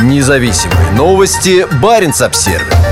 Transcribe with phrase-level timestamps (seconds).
[0.00, 1.66] Независимые новости.
[1.82, 2.91] Барин обсервис